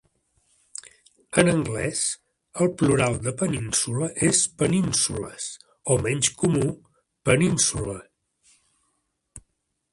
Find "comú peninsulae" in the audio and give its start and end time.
6.43-8.05